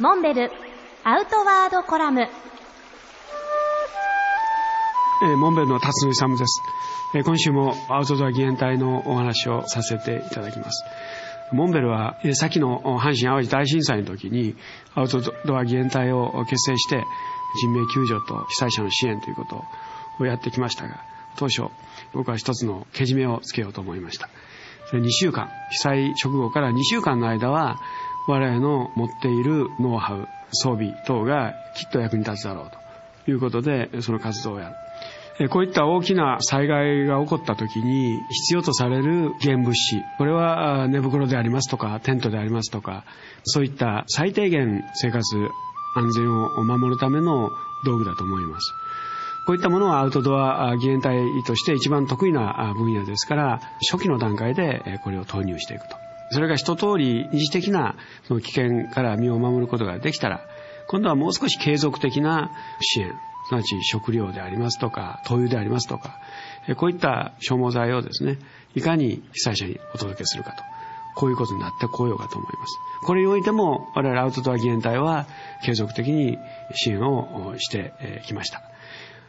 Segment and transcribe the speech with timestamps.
[0.00, 0.50] モンベル
[1.04, 2.22] アウトワードコラム。
[2.22, 6.62] えー、モンベルの辰野勇です、
[7.14, 10.84] えー、今週もアウトドア義援隊のお話をさせていただきます。
[11.52, 14.56] モンベルは、えー、先の阪神・淡路大震災の時に
[14.94, 17.04] アウトドア義援隊を結成して
[17.56, 19.62] 人命救助と被災者の支援ということ
[20.20, 21.04] をやってきましたが
[21.36, 21.64] 当初
[22.14, 24.30] 僕は一つのけじめをつけようと思いました。
[24.90, 27.80] 2週間被災直後から2週間の間は
[28.26, 32.70] 我々の持っているノウハウ装備等がきっと役に立つだろう
[33.24, 35.48] ということでその活動をやる。
[35.48, 43.04] こういった大きな災害が起こった時に必要とされる現物資これは寝袋でありますとかテントでありますとか
[43.44, 45.50] そういった最低限生活
[45.96, 47.50] 安全を守るための
[47.84, 48.74] 道具だと思います。
[49.46, 53.60] こういったものはアウトドア義援隊として一番得意な分野ですから
[53.90, 56.01] 初期の段階でこれを投入していくと。
[56.32, 57.94] それが一通り二次的な
[58.26, 60.40] その危険から身を守ることができたら
[60.88, 63.12] 今度はもう少し継続的な支援
[63.44, 66.20] すなわち食料でありますとか、灯油でありますとか、
[66.76, 68.38] こういった消耗剤をですね、
[68.74, 70.62] いかに被災者にお届けするかと。
[71.14, 72.78] こういうことになってこようかと思います。
[73.04, 75.26] これにおいても、我々アウトドア義援隊は
[75.62, 76.38] 継続的に
[76.74, 77.92] 支援をして
[78.24, 78.62] きました。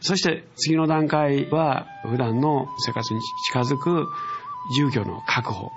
[0.00, 4.06] そして次の段階は、普段の生活に近づく
[4.76, 5.72] 住居の確保、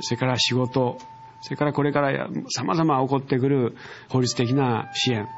[0.00, 0.98] それから仕事、
[1.40, 3.76] それからこれから様々起こってくる
[4.08, 5.28] 法律的な支援、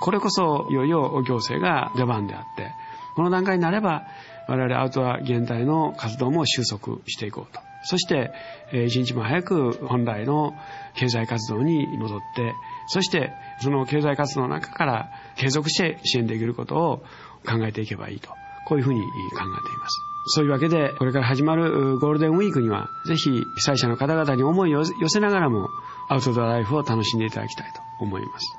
[0.00, 2.72] これこそいよいよ行政が出番であって、
[3.14, 4.06] この段階になれば
[4.48, 7.60] 我々アウトドア現代の活動も収束していこうと。
[7.82, 8.30] そして、
[8.72, 10.54] 一日も早く本来の
[10.94, 12.52] 経済活動に戻って、
[12.88, 16.98] そしてその経済活動の中から継続して支援できることを
[17.46, 18.30] 考えていけばいいと。
[18.70, 20.00] こういうふうに考えています。
[20.26, 25.70] そういうわけで、これから始まるゴールデンウィークには、ぜひ被災者の方々に思いを寄せながらも、
[26.08, 28.56] アウトドアライフを楽しんでいただきたいと思います。